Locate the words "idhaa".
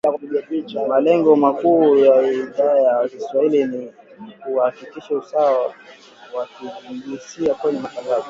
2.21-2.79